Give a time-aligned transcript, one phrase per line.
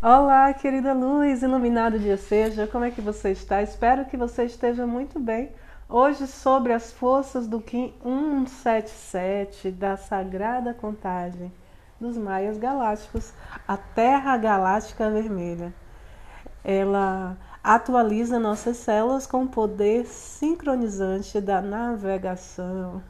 [0.00, 3.64] Olá, querida luz, iluminado dia seja, como é que você está?
[3.64, 5.50] Espero que você esteja muito bem.
[5.88, 11.52] Hoje sobre as forças do Kim 177 da Sagrada Contagem
[12.00, 13.32] dos Maias Galácticos,
[13.66, 15.74] a Terra Galáctica Vermelha.
[16.62, 23.02] Ela atualiza nossas células com o poder sincronizante da navegação.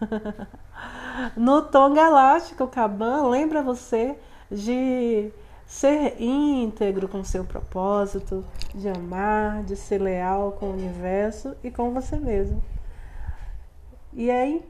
[1.37, 4.19] no tom galáctico, Caban lembra você
[4.51, 5.31] de
[5.69, 8.43] ser íntegro com seu propósito,
[8.75, 12.65] de amar, de ser leal com o universo e com você mesmo.
[14.15, 14.65] E aí,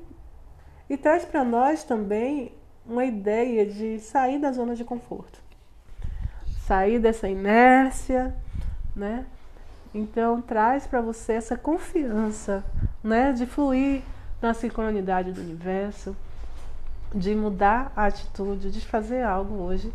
[0.91, 2.53] e traz para nós também
[2.84, 5.39] uma ideia de sair da zona de conforto,
[6.66, 8.34] sair dessa inércia,
[8.97, 9.25] né?
[9.95, 12.65] Então traz para você essa confiança,
[13.05, 14.03] né, de fluir
[14.42, 16.17] na sincronidade do universo,
[17.15, 19.92] de mudar a atitude, de fazer algo hoje,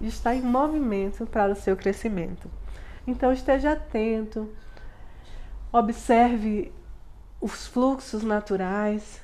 [0.00, 2.50] estar em movimento para o seu crescimento.
[3.06, 4.52] Então esteja atento,
[5.72, 6.72] observe
[7.40, 9.22] os fluxos naturais.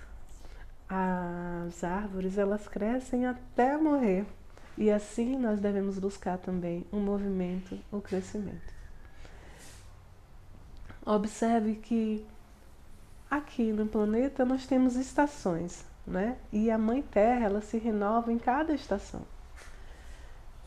[0.88, 4.26] As árvores elas crescem até morrer
[4.76, 8.72] e assim nós devemos buscar também um movimento, o um crescimento.
[11.04, 12.24] Observe que
[13.30, 16.36] aqui no planeta nós temos estações, né?
[16.52, 19.22] E a Mãe Terra ela se renova em cada estação.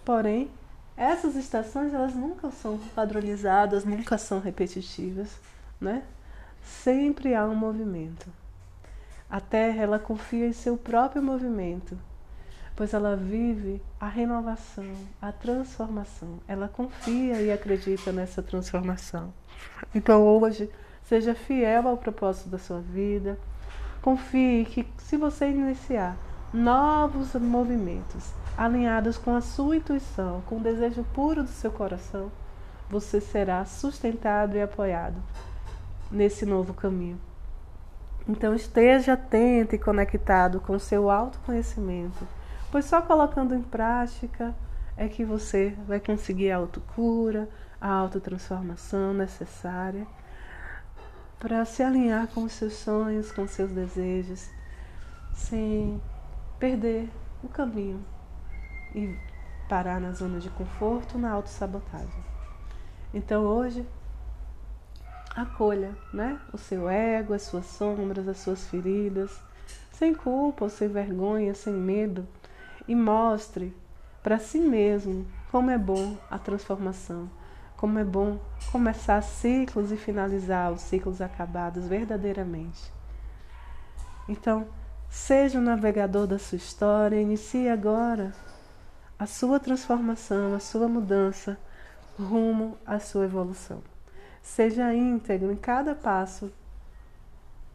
[0.06, 0.52] Porém,
[0.96, 5.30] essas estações elas nunca são padronizadas, nunca são repetitivas,
[5.82, 6.04] né?
[6.64, 8.28] Sempre há um movimento.
[9.28, 11.98] A Terra ela confia em seu próprio movimento,
[12.76, 16.40] pois ela vive a renovação, a transformação.
[16.48, 19.34] Ela confia e acredita nessa transformação.
[19.94, 20.70] Então hoje,
[21.04, 23.40] seja fiel ao propósito da sua vida.
[24.04, 26.16] Confie que se você iniciar
[26.54, 32.32] novos movimentos alinhados com a sua intuição, com o desejo puro do seu coração,
[32.90, 35.22] você será sustentado e apoiado
[36.10, 37.20] nesse novo caminho.
[38.28, 42.28] Então esteja atento e conectado com o seu autoconhecimento,
[42.72, 44.56] pois só colocando em prática
[44.98, 47.50] é que você vai conseguir a autocura,
[47.80, 50.08] a autotransformação necessária
[51.38, 54.50] para se alinhar com os seus sonhos, com os seus desejos,
[55.34, 56.02] sem
[56.58, 57.10] perder
[57.44, 58.15] o caminho
[58.96, 59.16] e
[59.68, 62.24] parar na zona de conforto, na autossabotagem.
[63.14, 63.86] Então hoje,
[65.36, 69.38] acolha né, o seu ego, as suas sombras, as suas feridas,
[69.92, 72.26] sem culpa ou sem vergonha, sem medo,
[72.88, 73.76] e mostre
[74.24, 77.30] para si mesmo como é bom a transformação,
[77.78, 78.40] como é bom
[78.72, 82.92] começar ciclos e finalizar os ciclos acabados verdadeiramente.
[84.28, 84.68] Então,
[85.10, 88.34] seja o navegador da sua história, inicie agora
[89.18, 91.58] a sua transformação, a sua mudança
[92.20, 93.82] rumo à sua evolução.
[94.42, 96.52] Seja íntegro em cada passo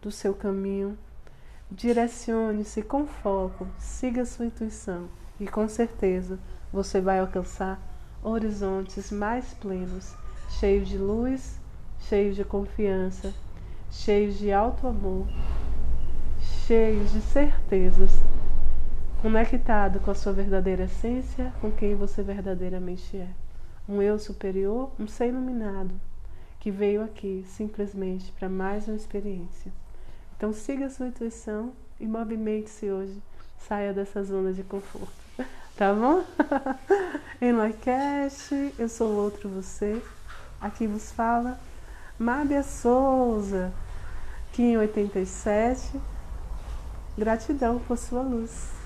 [0.03, 0.99] do seu caminho,
[1.71, 5.09] direcione-se com foco, siga sua intuição
[5.39, 6.39] e com certeza
[6.73, 7.81] você vai alcançar
[8.23, 10.15] horizontes mais plenos,
[10.59, 11.59] cheios de luz,
[12.01, 13.33] cheios de confiança,
[13.91, 15.27] cheios de alto amor,
[16.67, 18.11] cheios de certezas,
[19.21, 23.29] conectado com a sua verdadeira essência, com quem você verdadeiramente é.
[23.87, 25.91] Um eu superior, um ser iluminado,
[26.59, 29.71] que veio aqui simplesmente para mais uma experiência.
[30.37, 33.23] Então siga a sua intuição e movimente-se hoje.
[33.59, 35.13] Saia dessa zona de conforto.
[35.77, 36.23] Tá bom?
[37.41, 40.03] em Noicast, eu sou outro você.
[40.61, 41.59] Aqui vos fala
[42.19, 43.73] Mábia Souza,
[44.53, 45.99] Kim 87.
[47.17, 48.80] Gratidão por sua luz.